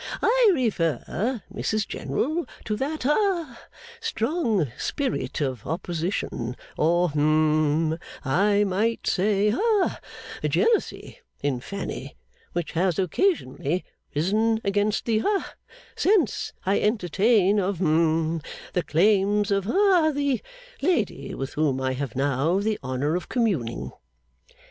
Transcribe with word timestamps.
'I 0.19 0.51
refer, 0.55 1.43
Mrs 1.53 1.87
General, 1.87 2.47
to 2.65 2.75
that 2.75 3.03
ha 3.03 3.59
strong 3.99 4.71
spirit 4.75 5.41
of 5.41 5.63
opposition, 5.63 6.55
or 6.75 7.09
hum 7.09 7.99
I 8.25 8.63
might 8.63 9.05
say 9.05 9.51
ha 9.51 9.99
jealousy 10.43 11.19
in 11.43 11.59
Fanny, 11.59 12.15
which 12.53 12.71
has 12.71 12.97
occasionally 12.97 13.85
risen 14.15 14.59
against 14.63 15.05
the 15.05 15.19
ha 15.19 15.53
sense 15.95 16.51
I 16.65 16.79
entertain 16.79 17.59
of 17.59 17.77
hum 17.77 18.41
the 18.73 18.81
claims 18.81 19.51
of 19.51 19.65
ha 19.65 20.09
the 20.15 20.41
lady 20.81 21.35
with 21.35 21.53
whom 21.53 21.79
I 21.79 21.93
have 21.93 22.15
now 22.15 22.59
the 22.59 22.79
honour 22.83 23.15
of 23.15 23.29
communing. 23.29 23.91